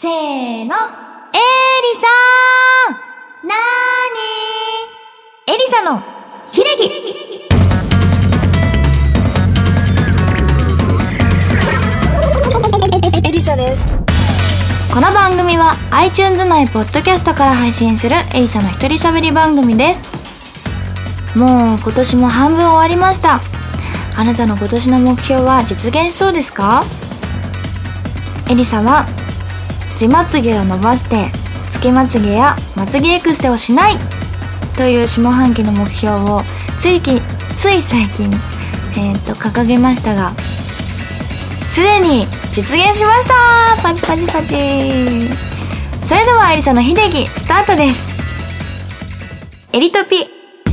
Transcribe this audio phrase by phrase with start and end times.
[0.00, 0.14] せーの。
[0.14, 0.70] エリ
[1.96, 3.58] サーなー
[4.14, 6.00] にエリサの
[6.48, 6.84] 秀樹
[13.26, 13.84] エリサです。
[14.94, 21.36] この番組は iTunes 内ポッドキャストから配信するエリサの一人喋り番組です。
[21.36, 23.40] もう今年も半分終わりました。
[24.16, 26.84] あなたの今年の目標は実現しそうですか？
[28.48, 29.04] エリサは
[29.98, 31.30] 地まつげを伸ばして
[31.72, 33.96] つけまつげやまつげエクステをしない。
[34.76, 36.42] という下半期の目標を
[36.78, 37.20] ついき
[37.56, 38.30] つい最近、
[38.92, 40.32] えー、と掲げましたが
[41.68, 43.82] すでに実現しました。
[43.82, 44.48] パチパチパチ。
[46.06, 48.04] それではエリサの秀樹スタートです。
[49.72, 50.28] エリトピ。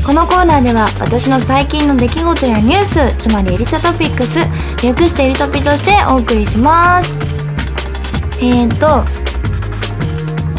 [0.05, 2.85] このコーナーでは私の最近の出来事やニュー
[3.17, 4.37] スつまりエリサトピックス
[4.83, 7.24] 略してエリトピとしてお送りします。
[8.41, 9.03] えーと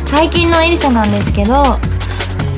[0.09, 1.79] 最近のエリサなんですけど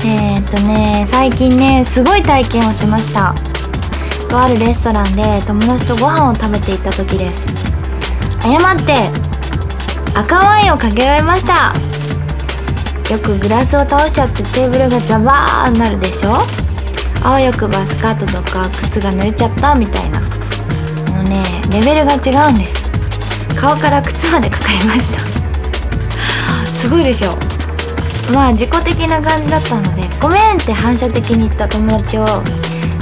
[0.05, 3.35] えーとね最近ねすごい体験をしました。
[4.29, 7.47] とあるレストランで友達とご飯を食べていた時です。
[8.43, 9.09] 誤って
[10.15, 11.73] 赤ワインをかけられました。
[13.11, 16.37] よくグラスを倒しちゃってテーブルがザバーになるでしょ？
[17.23, 20.19] あわよくばスカートとか靴が濡れちゃったみたいな。
[20.19, 20.21] あ
[21.11, 22.88] のねレベルが違うんです。
[23.59, 25.19] 顔から靴までかかりました。
[26.73, 27.37] すごいでしょ。
[28.33, 32.25] まあ自己的な感じだったのでごめんって反射的に言った友達を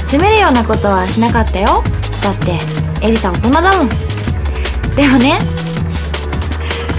[0.06, 1.84] 責めるようなことはしなかったよ。
[2.22, 2.58] だって
[3.06, 3.88] エリさん大人だもん。
[4.96, 5.38] でもね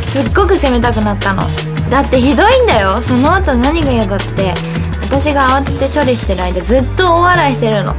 [0.06, 1.44] すっごく責めたくなったの。
[1.90, 3.02] だってひどいんだよ。
[3.02, 4.54] その後何が嫌だって
[5.02, 7.96] 私が慌てて処理してる間ずっと大笑いしてるの。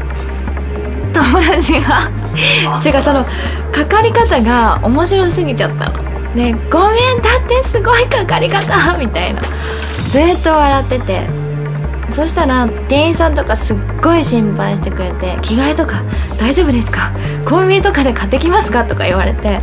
[1.12, 2.11] 友達が
[2.84, 3.25] 違うその
[3.72, 6.02] かかり方が面白すぎちゃったの。
[6.34, 9.42] ねごめんだってすごいかかり方みたいな。
[10.11, 11.20] ずっと笑ってて。
[12.11, 16.02] そしたら店員さんとかすっごい心配してくれて「着替えとか
[16.39, 17.13] 大丈夫ですか？
[17.45, 19.61] コンビニとかで買ってきますか?」とか言われて。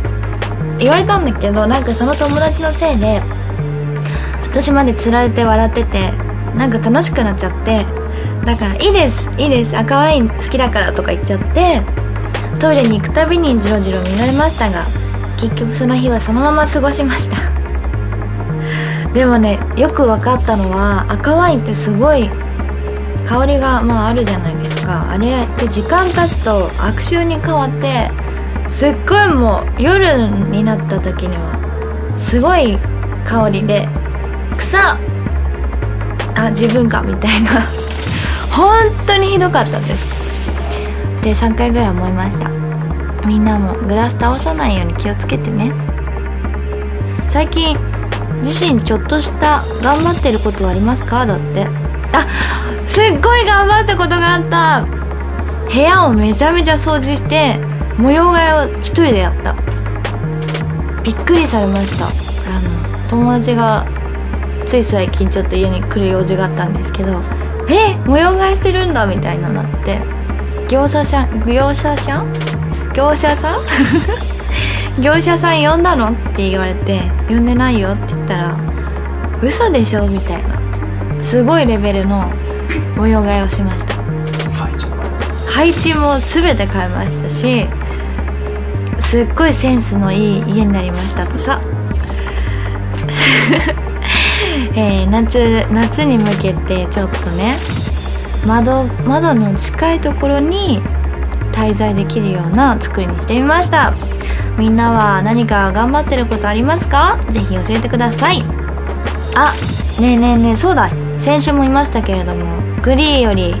[0.78, 3.20] 言われたんだけどなんかその友達のせいで
[4.44, 6.12] 私までつられて笑ってて
[6.56, 7.84] なんか楽しくなっちゃって
[8.48, 9.30] だから「いいです。
[9.36, 9.76] いいです。
[9.76, 11.82] 赤ワイン好きだから」とか言っちゃって
[12.58, 14.84] トイレに行くたびにジロジロ見られましたが
[15.36, 17.36] 結局その日はそのまま過ごしました。
[19.12, 22.30] でもねよく分かったのは赤ワインってすごい
[23.26, 25.04] 香りがまああるじゃないですか。
[25.12, 28.10] あれって時間経つと悪臭に変わって
[28.66, 31.52] すっごいもう夜になった時には
[32.18, 32.78] すごい
[33.26, 33.86] 香りで
[34.56, 34.96] 草
[36.34, 37.87] あ自分かみたいな。
[38.58, 38.74] 本
[39.06, 40.50] 当にひどかったです。
[41.22, 42.48] で3回ぐらい思いました。
[43.24, 45.72] みんなもグラス倒さないように気をつけてね。
[47.28, 47.78] 最近
[48.42, 51.24] 自身ちょっとした頑張ってることはありますか？
[51.24, 51.68] だって。
[52.12, 52.26] あ
[52.88, 54.84] すっごい頑張ったことがあった。
[55.72, 57.58] 部屋をめちゃめちゃ掃除して
[57.96, 59.54] 模様替えを一人でやった。
[61.04, 62.06] びっくりされました。
[62.06, 62.08] あ
[62.60, 63.86] の友達が
[64.66, 67.22] つい最近ちょっと家に来る用事があったんですけど
[67.74, 70.00] 「え模様替えしてるんだ」みたいななって。
[70.68, 72.26] 業者さん業者さん？
[72.94, 73.58] 業者さん？
[75.02, 76.08] 業者さん呼んだの？
[76.08, 78.56] って言われて呼んでないよって言ったら
[79.42, 80.06] 嘘でしょ？
[80.06, 80.60] みたいな。
[81.22, 82.30] すごいレベルの
[82.96, 83.94] 模様替えをしました。
[85.50, 87.66] 配置も全て変えましたし
[89.00, 91.60] すっごいセンスのいい家になりましたとさ
[94.80, 97.56] えー、夏夏に向けてちょっとね
[98.46, 100.80] 窓窓の近いところに
[101.52, 103.92] 滞在できるような作りにしてみました。
[104.56, 107.18] みんなは何か頑張ってることありますか？
[107.30, 108.40] ぜひ教えてください。
[109.34, 109.52] あ
[110.00, 110.88] ねえねえねえそうだ。
[111.18, 112.44] 先週も言いましたけれども
[112.80, 113.56] グリーより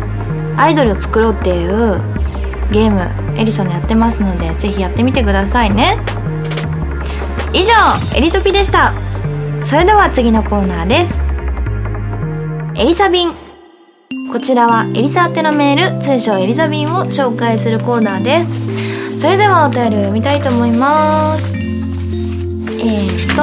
[0.56, 2.00] アイドルを作ろうっていう
[2.70, 5.98] ゲームエリさんのやってますのでぜひやってみてくださいね。
[7.52, 7.72] 以上
[8.16, 8.92] エリトピでした。
[9.68, 11.20] それでは次のコーナーです。
[12.74, 13.34] エリサ便
[14.32, 19.20] こちらはエリサ宛てのメール通称エリザ便を紹介するコーナーです。
[19.20, 21.52] それではお便りを読みたいと思います。
[21.52, 23.42] えーと。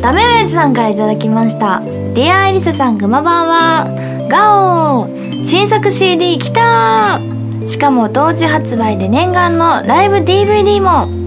[0.00, 1.80] ダメウェイズさんから頂きました。
[2.14, 4.26] ディアエリサさんくまばんは。
[4.30, 5.44] ガオー。
[5.44, 7.20] 新作 CD 来た
[7.66, 11.17] しかも同時発売で念願のライブ DVD も。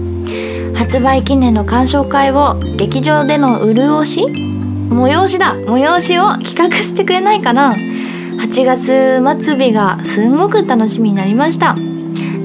[0.74, 4.26] 発売記念の鑑賞会を劇場での潤し？
[4.90, 5.54] 催しだ。
[5.54, 11.74] 催しを企画してくれないかな？8月末日がすんごく楽しみになりました。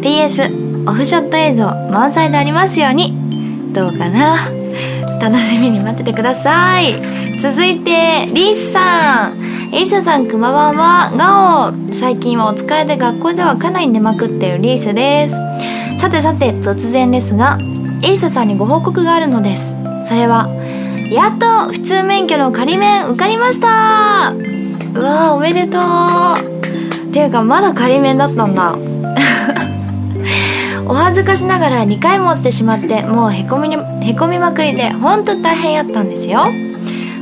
[0.01, 3.13] PS オフショット映像満載でありますように。
[3.73, 4.37] どうかな？
[5.21, 6.95] 楽しみに待っててください。
[7.41, 9.47] 続いてリースさん。
[9.73, 11.11] エリサさんくまばんは。
[11.17, 15.35] ガオ最近はお疲れで学校ではかなり寝まくっているリースです。
[15.99, 17.57] さてさて突然ですが
[18.03, 19.73] エリサさんにご報告があるのです。
[20.07, 20.47] それは
[21.11, 24.33] やっと普通免許の仮免受かりました。
[24.93, 25.83] うわおめでとう。
[27.09, 28.75] っていうかまだ仮免だったんだ。
[30.87, 36.45] お恥ずかしながら2回も落ちてしまってもうへこみにへこみまくりでほんと大変やったんですよ。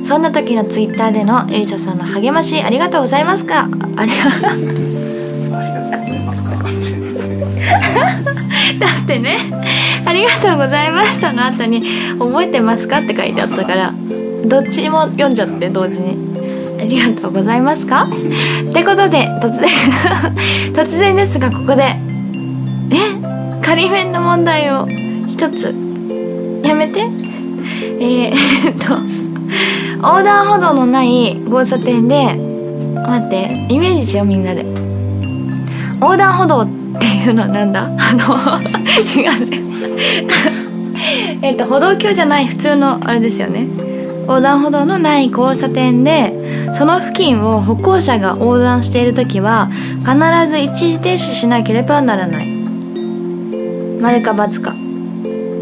[0.05, 3.67] そんな時のツイッターでのエリサさんの励ましありがとうございますか？
[3.97, 4.17] ありが
[4.49, 4.59] とう。
[5.57, 6.51] ありがとうございますか？
[8.79, 9.37] だってね
[10.05, 11.81] 「ありがとうございました」の後に
[12.19, 13.93] 「覚えてますか?」って書いてあったから
[14.45, 16.17] どっちも読んじゃって同時に
[16.81, 18.05] 「ありがとうございますか?」
[18.69, 19.69] ってことで突然
[20.73, 21.95] 突然ですがここで
[22.91, 22.97] え？
[23.61, 24.87] 仮面の問題を
[25.27, 25.73] 一つ
[26.63, 27.01] やめて？
[27.99, 28.95] えー、っと
[30.07, 32.35] 横断歩道のない交差点で
[33.07, 34.65] 待ってイメージしようみんなで
[36.01, 37.83] 横断歩道ってていうのはなんだ？
[37.83, 38.59] あの
[39.15, 39.61] 違うね。
[41.41, 43.67] えっと歩道橋じゃない普通のあれですよね。
[44.27, 46.33] 横断歩道のない交差点で
[46.73, 49.69] その付近を歩行者が横断している時は
[50.03, 50.17] 必
[50.49, 52.47] ず一時停止しなければならない。
[54.01, 54.73] 丸か×か。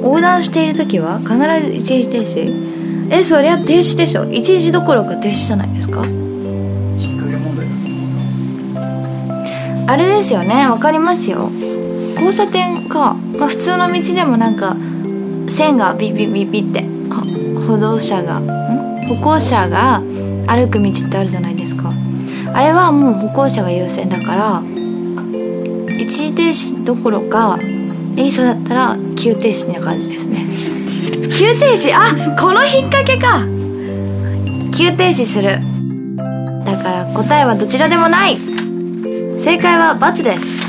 [0.01, 2.73] 横断している時は必ず一時停止。
[3.11, 4.25] えそりゃ停止でしょ。
[4.31, 6.03] 一時どころか停止じゃないですか。
[9.85, 10.67] あれですよね。
[10.67, 11.49] わかりますよ。
[12.15, 14.75] 交差点か、まあ、普通の道でもなんか
[15.49, 16.83] 線がビビビビって
[17.67, 18.39] 歩道者が
[19.07, 20.01] 歩行者が
[20.47, 21.91] 歩く道ってあるじゃないですか。
[22.53, 24.61] あれはもう歩行者が優先だから
[25.87, 27.57] 一時停止どころか
[28.17, 30.45] エイサだったら急停止な感じですね。
[31.37, 31.93] 急停止？
[31.95, 33.43] あこの引っ掛けか。
[34.75, 35.59] 急停止する。
[36.63, 38.37] だから答えはどちらでもない。
[39.43, 40.63] 正解は×です。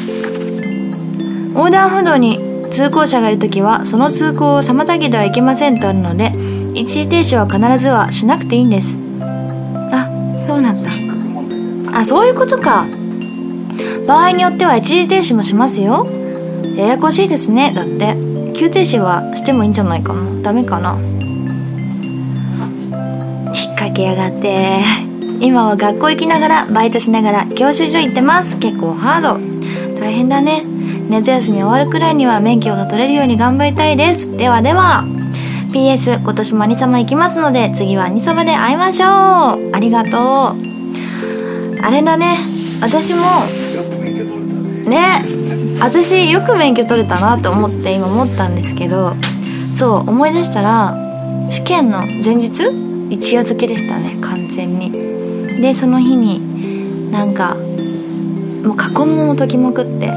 [1.50, 2.40] 横断歩道に
[2.72, 6.32] 通行者がいる時はその通行を妨げてはいけませんとあるので
[6.74, 8.98] 一時停止は必ずはしなくていいんです。
[9.92, 10.08] あ
[10.48, 10.90] そうなんだ。
[11.96, 12.84] あそういうことか。
[14.08, 16.04] 場合によっては一時停止もしますよ。
[16.76, 17.70] ややこしいですね。
[17.72, 18.16] だって
[18.54, 20.42] 急停止はしてもいいんじゃないかな。
[20.42, 20.98] ダメかな。
[23.54, 25.03] 引っ掛けやがって。
[25.44, 28.58] 今は学校行きながらバイトしながら教習所行ってます。
[28.58, 30.00] 結構ハード。
[30.00, 30.64] 大変だね。
[31.10, 34.34] 夏休み終わるくらいには免許が取れるように頑張りたいです。
[34.38, 35.04] ではでは。
[35.74, 39.10] PS 今年も兄様行きますので次は兄様で会いましょう。
[39.74, 40.56] ありがとう。
[41.82, 42.38] あれだね。
[42.80, 43.20] 私も
[44.88, 45.22] ね
[45.80, 49.14] 私よく免許取れたなと思って今思ったんですけど
[49.72, 50.94] そう思い出したら
[51.50, 52.62] 試験の前日？
[53.10, 55.13] 一夜漬けでしたね完全に。
[55.60, 57.54] でその日になんか
[58.64, 60.12] もう過去問を解きまくって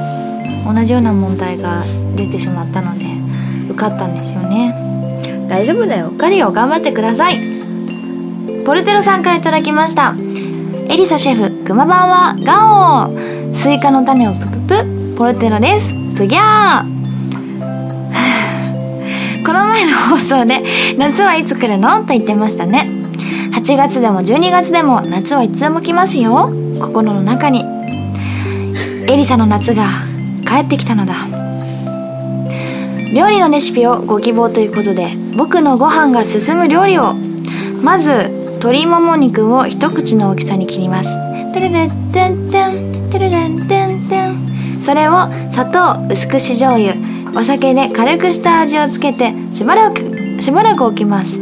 [0.65, 1.83] 同じような問題が
[2.15, 3.05] 出てしまったので
[3.69, 4.73] 受かったんですよね。
[5.47, 6.09] 大丈夫だよ。
[6.09, 7.37] 受かるよ頑張ってください。
[8.65, 10.13] ポルテロさんから頂きました。
[10.89, 13.55] エリサシェフ熊版はガオー。
[13.55, 15.15] スイカの種をプププ。
[15.17, 15.93] ポルテロです。
[16.17, 16.97] ぷぎゃー。
[19.45, 20.61] この前の放送で
[20.97, 21.99] 夏はいつ来るの？
[21.99, 22.96] と言ってましたね。
[23.67, 26.53] 8月でも12月でも夏はいつでも来ますよ。
[26.79, 27.65] 心の中に。
[29.09, 29.83] エリサの夏が
[30.47, 31.15] 帰ってきたのだ。
[33.13, 37.13] 料理のレシピをご希望ということで僕のご飯が進む料理を
[37.83, 38.29] まず
[38.61, 41.09] 鶏もも肉を一口の大きさに切ります
[41.53, 46.93] テレレテンテンテレレテンテンそれを砂糖薄口醤油
[47.37, 51.37] お酒で軽くした味をつけてしばらくしばらく置きます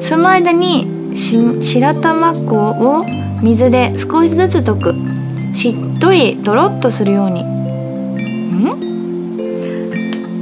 [0.00, 3.04] その間に白玉粉を
[3.42, 4.94] 水で少しずつ溶く。
[5.54, 7.54] しっとりとろっとするように。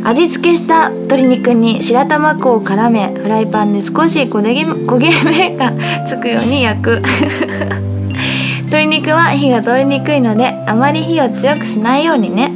[0.04, 5.72] 味付けした鶏肉に白玉粉を絡めフライパンで少し焦げ焦げ目が
[6.08, 7.02] つくように焼く。
[8.66, 12.52] 鶏肉は火が通りにくいのであまり火を強くしないようにね。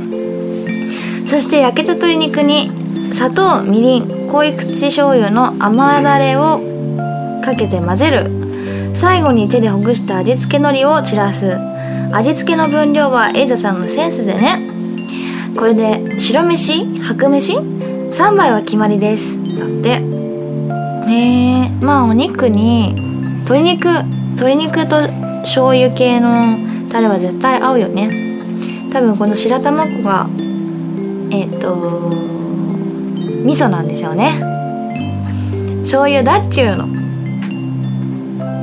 [1.29, 2.71] そして焼けた鶏肉に
[3.13, 6.61] 砂糖みりん濃い口醤油の甘だれを
[7.47, 8.97] かけて混ぜる。
[8.97, 11.49] 最後に手でほぐした味付け海苔を散らす。
[12.13, 14.59] 味付けの分量はエイザさんのセンスでね。
[15.57, 17.01] これで白飯？
[17.01, 19.39] 白飯？3杯は決まりです。
[19.59, 19.91] だって。
[19.91, 21.13] へ
[21.67, 21.71] え。
[21.83, 22.95] まあお肉に
[23.45, 23.87] 鶏肉
[24.35, 25.03] 鶏肉と
[25.43, 26.35] 醤油系の
[26.91, 28.11] タレは絶対合うよね。
[28.93, 30.27] 多分この白玉粉が
[31.31, 32.11] えっ、ー、と
[33.47, 34.41] 味噌なんでしょうね。
[35.83, 36.96] 醤油だっちゅうの。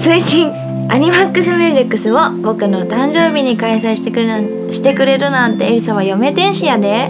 [0.03, 0.51] 追伸
[0.89, 4.35] アニマックスミュージックスを僕の誕生日に開催してくれ
[4.69, 7.09] してくれるなんてエリサは嫁天使やで。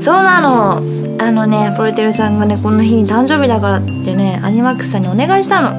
[0.00, 0.76] そうなの。
[1.20, 5.70] あのねポルテルさんがねこの日に誕生日だからってねアニマックスさんにお願いしたの。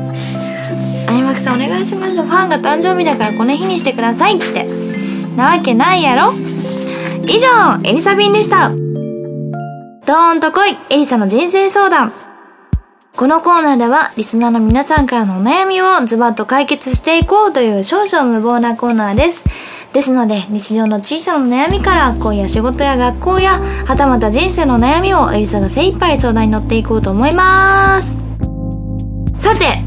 [1.07, 2.21] アニマックスさんお願いします。
[2.21, 4.65] ファンが誕生日だからこの日にしてくださいって。
[5.37, 6.33] なわけないやろ。
[7.29, 8.71] 以上エリサビンでした。
[10.05, 12.24] ドーンと来いエリサの人生相談。
[13.15, 19.45] このコーナーではリスナーの皆さんからのお悩みをズバッと解決していこうという少々無謀なコーナーです。
[19.93, 28.17] ですので、日常の小さな悩みから恋や仕事や学校や、はたまた人生の悩みをエリサが精一杯相談に乗っていこうと思います。
[29.37, 29.79] さて、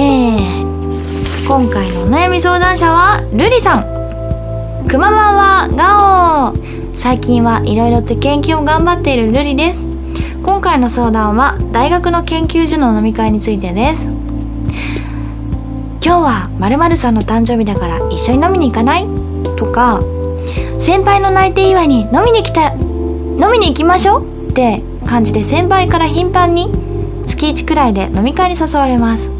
[0.00, 4.86] えー、今回のお悩み相談者は、ルリさん。
[4.86, 6.54] くままはガオ
[6.94, 10.05] 最近はいろいろと研究を頑張っているルリです。
[10.76, 14.08] 回の相談は大学の研究所の飲み会についてです。
[14.08, 14.20] 今
[16.00, 19.06] 日は〇〇さんの誕生日だから一緒に飲みに行かない？
[19.56, 19.98] とか
[20.78, 24.48] 先輩の内定祝いに飲みに来た飲みに行きましょう？
[24.50, 26.70] って感じで先輩から頻繁に
[27.26, 29.32] 月1くらいで飲み会に誘われます。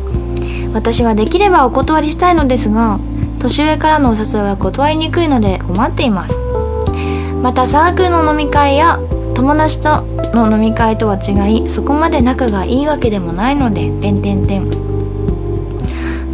[0.73, 2.97] 私はできればお断りしたいのですが
[3.40, 6.40] 年上からのお誘いは断りにくいので困っています。
[7.43, 8.99] またサークルの飲み会や
[9.37, 10.02] 友達と
[10.35, 14.64] の飲み会とは違いそこまで仲がいいわけでもないので点点点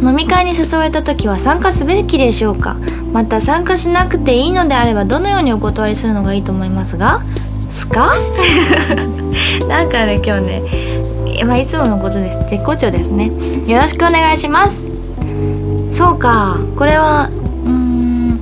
[0.05, 2.75] 飲み会に誘われた時は参加すべきでしょうか？
[3.13, 7.21] また参加しなくていいのであればどのようにお断りするのがいいと思いますが？
[7.69, 8.13] すか？
[9.69, 12.49] なんかね今日ね、まあ、いつものことです。
[12.49, 13.31] 絶好調ですね。
[13.67, 14.85] よろしくお願いします。
[15.91, 16.57] そうか。
[16.77, 17.29] これは
[17.65, 18.39] うん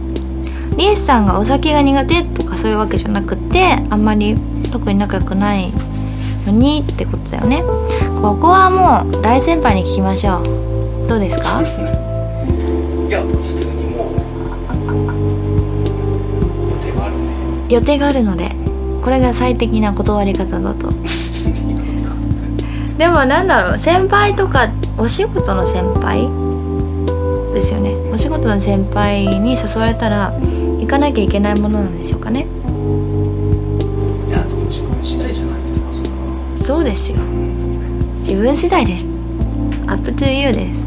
[0.78, 4.36] リエスさんがお酒が苦手とかそういうわけじゃなくてあんまり
[4.72, 5.72] 特に仲良くない
[6.46, 7.64] のにってことだよね。
[8.22, 11.08] ここはもう大先輩に聞きましょう。
[11.08, 11.62] どうですか？
[11.62, 11.66] い
[13.12, 15.42] や普通にもう予
[16.80, 18.52] 定があるんで予定があるので
[19.02, 20.90] これが最適な断り方だと。
[22.98, 26.30] でもなんだろう先輩とかお仕事の先輩？
[27.54, 27.94] ですよね。
[28.14, 30.32] お仕事の先輩に誘われたら
[30.80, 32.48] 行かなきゃいけないものなんでしょうかね
[36.62, 37.18] そうですよ。
[38.20, 39.08] 自分次第です。
[39.88, 40.86] Up to you です。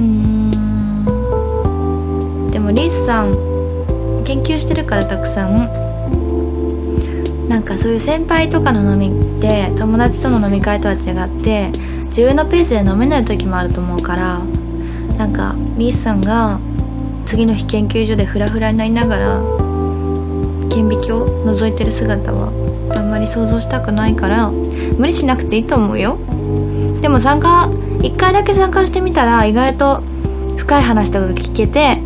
[0.00, 0.50] うん。
[2.50, 3.32] でもリースさん
[4.24, 5.56] 研究してるからたくさん。
[7.48, 11.70] なんかそういう先輩とかの飲みって友達との飲み会とは違って
[12.06, 14.40] 自分のペースで飲めない時もあると思うから
[15.16, 16.58] なんかリースさんが
[17.24, 19.40] 次の日研究所でフラフラになりながら
[20.68, 22.65] 顕微鏡を覗いてる姿は
[23.16, 24.50] まり想像したくないから
[24.98, 26.18] 無理しなくていいと思うよ。
[27.00, 27.68] でも参加
[28.00, 30.02] 1回だけ参加してみたら意外と
[30.56, 31.98] 深い話とか聞けて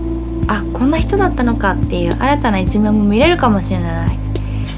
[0.46, 4.18] あこんな人だったのかっていう新たな一面も見れるかもしれない。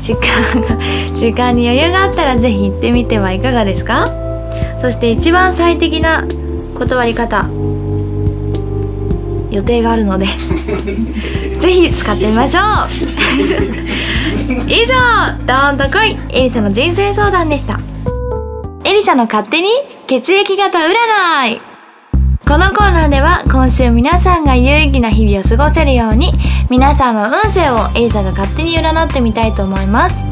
[0.03, 0.79] 時間が
[1.15, 4.07] 時間に余裕があったら是非行ってみてはいかがですか？
[4.81, 6.25] そして一番最適な
[6.77, 7.49] 断り方。
[9.53, 10.27] 予定があるので
[11.59, 12.65] ぜひ使ってみましょう。
[14.67, 14.95] 以上
[15.47, 16.17] ドーンと来い。
[16.31, 17.79] エリサの人生相談でした。
[18.85, 19.69] エリサの勝手に
[20.07, 21.61] 血液型占い。
[22.47, 26.33] このコーナーでは今週皆さんが有意義な日々を過ごせるように
[26.69, 30.23] 皆さんの運勢をエリサが勝手に占ってみたいと思います。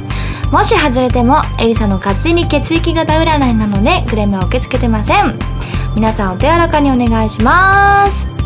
[0.50, 5.38] もし外れてもエリサの勝手に血液型占いなのでクレームは受け付けてません。
[5.94, 8.39] 皆さんお手柔らかにお願いします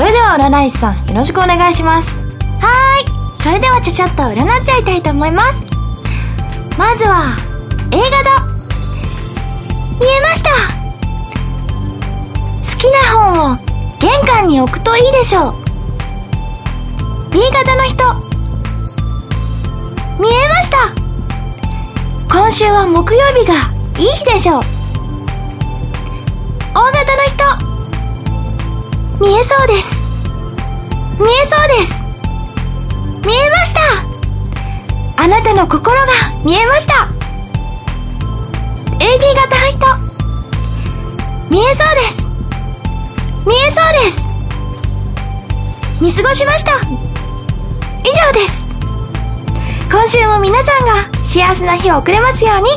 [0.00, 2.16] それでは占い師さんよろしくお願いします。
[2.16, 3.42] はーい。
[3.42, 5.62] それではちゃちゃっと占っちゃいたいと思います。
[6.78, 7.36] まずは
[7.90, 8.46] A 型
[10.00, 10.48] 見えました。
[12.62, 13.58] 好きな本を
[13.98, 15.54] 玄関に置くといいでしょう。
[17.30, 18.14] B 型の人。
[20.18, 20.94] 見えました。
[22.26, 24.62] 今週は木曜日がいい日でしょう。
[26.74, 27.22] O 型の
[27.58, 27.69] 人。
[29.20, 30.02] 見えそうです。
[31.18, 32.02] 見えそうです。
[33.26, 33.80] 見えました。
[35.22, 36.06] あなたの心が
[36.42, 37.08] 見えました。
[38.98, 39.86] AB 型の人
[41.50, 42.26] 見えそうです。
[43.46, 44.26] 見えそうです。
[46.00, 46.80] 見過ごしました。
[48.02, 48.72] 以上です。
[49.90, 52.70] 今週も皆さんが幸せな日を送れますように。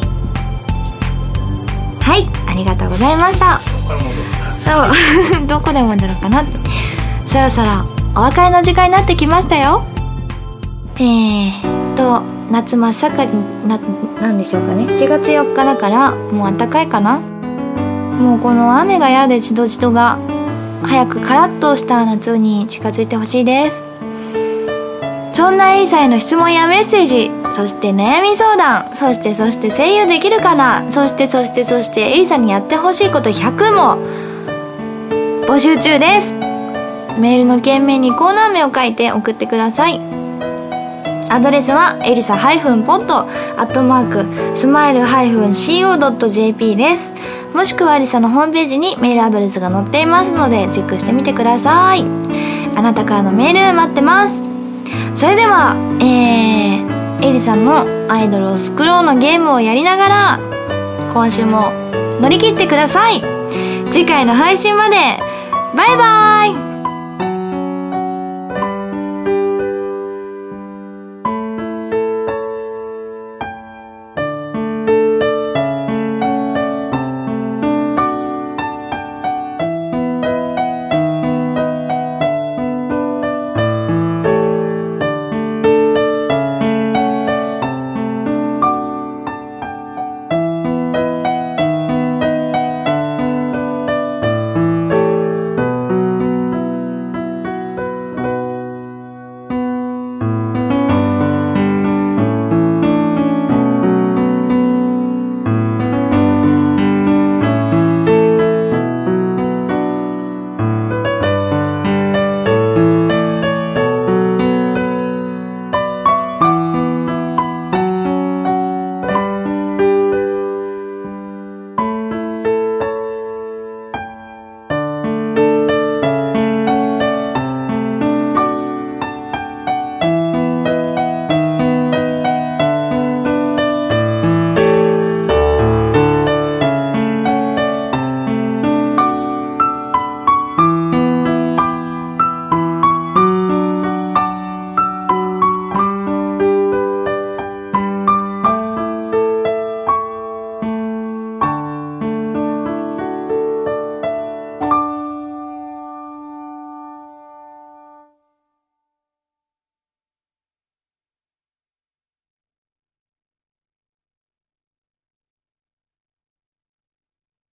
[2.02, 4.53] はいありがとうございました。
[4.66, 5.46] そう。
[5.48, 6.44] どこで戻ろうかな？
[7.26, 7.68] そろそろ
[8.16, 9.84] お別れの時間になってきましたよ。
[10.98, 13.80] えーと夏真っ盛りな
[14.22, 14.84] なんでしょうかね。
[14.84, 17.20] 7月4日だからもう暖かいかな？
[18.20, 20.18] もうこの雨が嫌でじとじとが
[20.84, 23.86] 早くカラッとした夏に近づいてほしいです。
[25.34, 30.84] そんなエリさんへの質問やメッセージそして悩み相談そしてそして声優できるかな？
[30.90, 33.98] そしてそしてそしてエリさんにやってほしいこと100も。
[35.48, 36.34] 募集中です。
[37.20, 40.00] メールの件名にコーナー名を書いて送ってください。
[41.30, 43.14] アドレスはエリサ -pod
[43.58, 44.10] アットマー
[44.52, 47.14] クスマイル -co.jp です。
[47.54, 52.06] もしくはエリサのホームページにメールアドレスが載っていますのでチェックしてみてください。
[52.76, 54.42] あなたからのメール待ってます。
[55.16, 60.40] それではえー、エリさんのアイドルを作ろうのゲームをやりながら
[61.14, 61.72] 今週も
[62.22, 63.22] 乗り切ってください。
[63.92, 65.33] 次回の配信まで。
[65.76, 66.63] バイバイ